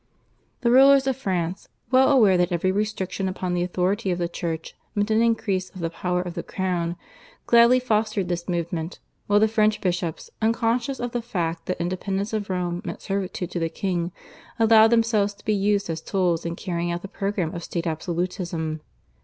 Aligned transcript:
The 0.61 0.71
rulers 0.71 1.05
of 1.05 1.15
France, 1.15 1.69
well 1.91 2.09
aware 2.09 2.35
that 2.35 2.51
every 2.51 2.71
restriction 2.71 3.29
upon 3.29 3.53
the 3.53 3.61
authority 3.61 4.09
of 4.09 4.17
the 4.17 4.27
Church 4.27 4.73
meant 4.95 5.11
an 5.11 5.21
increase 5.21 5.69
of 5.69 5.79
the 5.79 5.91
power 5.91 6.23
of 6.23 6.33
the 6.33 6.41
Crown, 6.41 6.95
gladly 7.45 7.79
fostered 7.79 8.27
this 8.27 8.49
movement, 8.49 8.97
while 9.27 9.39
the 9.39 9.47
French 9.47 9.79
bishops, 9.79 10.31
unconscious 10.41 10.99
of 10.99 11.11
the 11.11 11.21
fact 11.21 11.67
that 11.67 11.79
independence 11.79 12.33
of 12.33 12.49
Rome 12.49 12.81
meant 12.83 13.03
servitude 13.03 13.51
to 13.51 13.59
the 13.59 13.69
king, 13.69 14.11
allowed 14.57 14.87
themselves 14.89 15.35
to 15.35 15.45
be 15.45 15.53
used 15.53 15.87
as 15.87 16.01
tools 16.01 16.47
in 16.47 16.55
carrying 16.55 16.91
out 16.91 17.03
the 17.03 17.07
programme 17.07 17.53
of 17.53 17.63
state 17.63 17.85
absolutism. 17.85 18.81